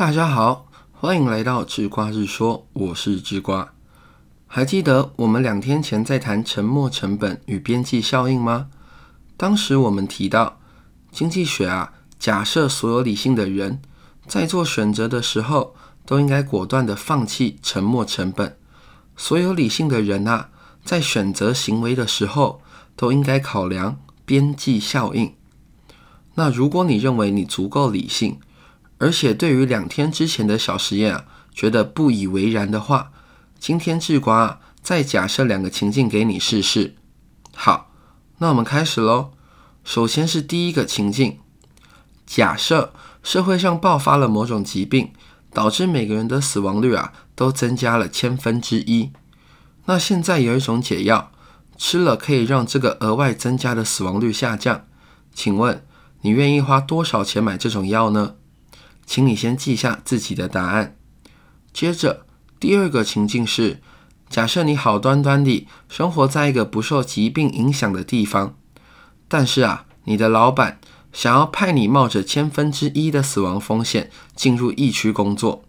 [0.00, 3.74] 大家好，欢迎来到智瓜日说，我是智瓜。
[4.46, 8.68] 还记得我们两天前在谈沉没成本与边际效应吗？
[9.36, 10.58] 当时我们提到，
[11.12, 13.82] 经济学啊，假设所有理性的人
[14.26, 15.74] 在做选择的时候，
[16.06, 18.56] 都应该果断的放弃沉没成本。
[19.18, 20.48] 所有理性的人啊，
[20.82, 22.62] 在选择行为的时候，
[22.96, 25.34] 都应该考量边际效应。
[26.36, 28.40] 那如果你认为你足够理性，
[29.00, 31.24] 而且对于两天之前的小实验啊，
[31.54, 33.10] 觉得不以为然的话，
[33.58, 36.94] 今天智瓜啊再假设两个情境给你试试。
[37.54, 37.90] 好，
[38.38, 39.32] 那我们开始喽。
[39.82, 41.38] 首先是第一个情境，
[42.26, 45.12] 假设社会上爆发了某种疾病，
[45.52, 49.10] 导致每个人的死亡率啊都增加了千分之一。
[49.86, 51.32] 那现在有一种解药，
[51.78, 54.84] 吃了可以让这个额外增加的死亡率下降。
[55.32, 55.84] 请问
[56.20, 58.34] 你愿意花多少钱买这种药呢？
[59.10, 60.96] 请你先记下自己的答案。
[61.72, 62.24] 接着，
[62.60, 63.80] 第二个情境是：
[64.28, 68.56] 假设你好端端地生活在一个不受疾病影响的地方，
[69.26, 70.78] 但是啊，你的老板
[71.12, 75.64] 想要派你冒着千分之一的死亡风险进入疫区工作。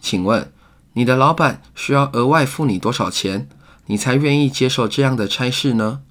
[0.00, 0.52] 请问，
[0.94, 3.48] 你的老板需要额外付你多少钱，
[3.86, 6.02] 你才愿意接受这样的差事呢？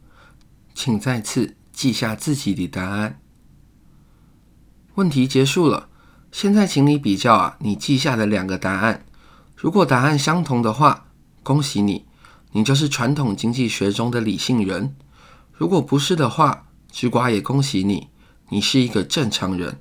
[0.74, 3.20] 请再次记下自己的答案。
[4.96, 5.90] 问题结束了。
[6.34, 9.06] 现在，请你比较啊，你记下的两个答案。
[9.56, 11.06] 如果答案相同的话，
[11.44, 12.08] 恭喜你，
[12.54, 14.96] 你就是传统经济学中的理性人；
[15.54, 18.08] 如果不是的话，智瓜也恭喜你，
[18.50, 19.80] 你是一个正常人。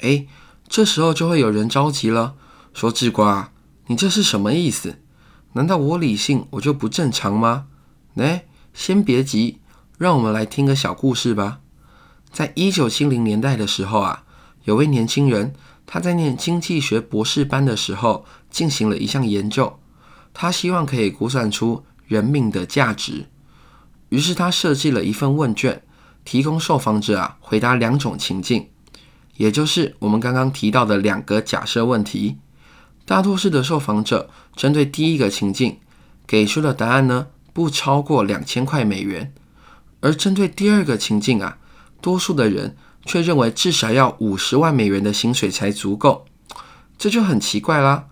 [0.00, 0.26] 哎，
[0.68, 2.34] 这时候就会有人着急了，
[2.74, 3.50] 说：“智瓜，
[3.86, 5.00] 你这是什么意思？
[5.54, 7.68] 难道我理性我就不正常吗？”
[8.16, 9.60] 哎，先别急，
[9.96, 11.60] 让我们来听个小故事吧。
[12.30, 14.24] 在一九七零年代的时候啊，
[14.64, 15.54] 有位年轻人。
[15.90, 19.78] 他在念经济学博士班的时候，进行了一项研究。
[20.34, 23.24] 他希望可以估算出人命的价值，
[24.10, 25.82] 于是他设计了一份问卷，
[26.26, 28.68] 提供受访者啊回答两种情境，
[29.38, 32.36] 也就是我们刚刚提到的两个假设问题。
[33.06, 35.78] 大多数的受访者针对第一个情境
[36.26, 39.32] 给出的答案呢，不超过两千块美元，
[40.00, 41.56] 而针对第二个情境啊，
[42.02, 42.76] 多数的人。
[43.08, 46.26] 却认为至少要五十万美元的薪水才足够，
[46.98, 48.04] 这就很奇怪啦。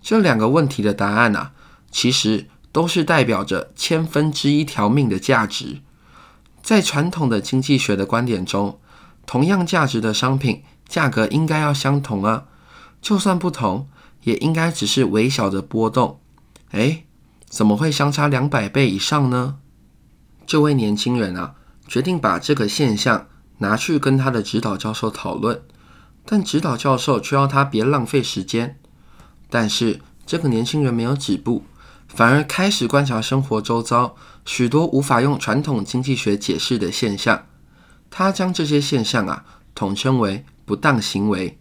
[0.00, 1.50] 这两个问题的答案啊，
[1.90, 5.80] 其实都是代表着千分之一条命的价值。
[6.62, 8.78] 在传统的经济学的观点中，
[9.26, 12.44] 同样价值的商品价格应该要相同啊，
[13.02, 13.88] 就算不同，
[14.22, 16.20] 也应该只是微小的波动。
[16.70, 17.02] 哎，
[17.48, 19.56] 怎么会相差两百倍以上呢？
[20.46, 21.54] 这位年轻人啊，
[21.88, 23.26] 决定把这个现象。
[23.64, 25.62] 拿去跟他的指导教授讨论，
[26.26, 28.78] 但指导教授却要他别浪费时间。
[29.48, 31.64] 但是这个年轻人没有止步，
[32.06, 34.14] 反而开始观察生活周遭
[34.44, 37.46] 许多无法用传统经济学解释的现象。
[38.10, 39.44] 他将这些现象啊
[39.74, 41.58] 统称为不当行为。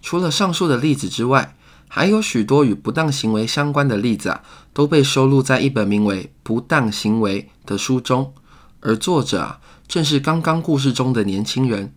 [0.00, 1.56] 除了上述的例子之外，
[1.88, 4.42] 还有许多与不当行为相关的例子啊，
[4.72, 8.32] 都被收录在一本名为《不当行为》的书中。
[8.80, 9.58] 而作者啊。
[9.92, 11.92] 正是刚刚故事中的年轻人，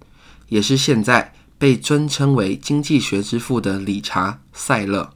[0.49, 5.13] 也是现在被尊称为经济学之父的理查·塞勒。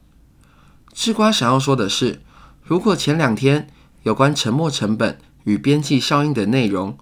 [0.94, 2.22] 智瓜想要说的是，
[2.64, 3.68] 如果前两天
[4.04, 6.96] 有关沉没成本与边际效应的内容，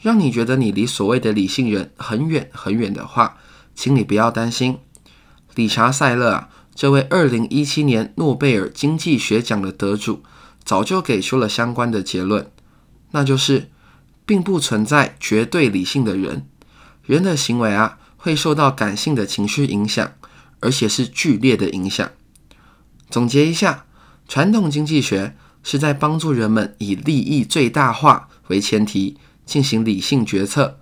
[0.00, 3.36] 让你觉得你离所谓的理性人很远很远的话，
[3.72, 4.78] 请你不要担心。
[5.54, 10.24] 理查·塞勒啊，这位二零一七年诺贝尔经济学奖的得主，
[10.64, 12.50] 早就给出了相关的结论，
[13.12, 13.70] 那就是。
[14.30, 16.46] 并不存在绝对理性的人，
[17.02, 20.12] 人的行为啊会受到感性的情绪影响，
[20.60, 22.08] 而且是剧烈的影响。
[23.10, 23.86] 总结一下，
[24.28, 30.78] 传统经济学是在帮助人们以利益最大化为前提进行理性决策，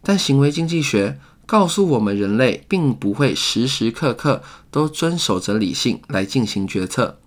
[0.00, 7.18] 但行为经济学告诉我们，人类并不会时时刻刻都遵守着理性来进行决策。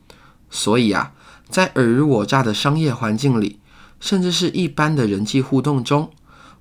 [0.50, 1.12] 所以啊，
[1.50, 3.60] 在尔虞我诈的商业环境里。
[4.00, 6.12] 甚至是一般的人际互动中，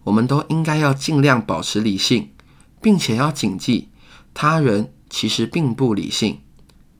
[0.04, 2.30] 我们都应该要尽量保持理性，
[2.80, 3.88] 并且要谨记，
[4.32, 6.40] 他人其实并不理性。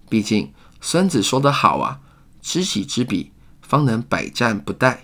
[0.09, 2.01] 毕竟孙子说得好啊
[2.43, 3.33] ，“知己知彼，
[3.63, 4.99] 方能百战不殆。”